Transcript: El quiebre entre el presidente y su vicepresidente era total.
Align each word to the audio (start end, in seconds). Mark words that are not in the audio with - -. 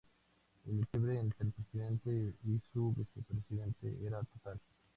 El 0.65 0.87
quiebre 0.87 1.19
entre 1.19 1.45
el 1.45 1.51
presidente 1.53 2.33
y 2.43 2.59
su 2.73 2.91
vicepresidente 2.93 3.99
era 4.03 4.19
total. 4.23 4.59